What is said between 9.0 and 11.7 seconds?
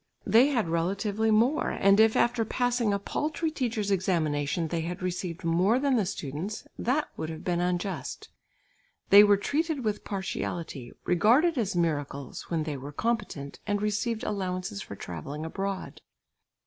They were treated with partiality, regarded